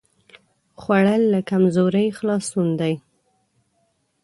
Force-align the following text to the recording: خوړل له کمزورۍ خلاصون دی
خوړل 0.81 1.21
له 1.33 1.39
کمزورۍ 1.49 2.07
خلاصون 2.17 2.67
دی 2.79 2.93